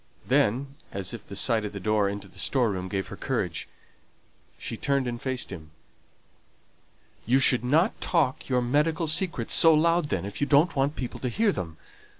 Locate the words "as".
0.91-1.13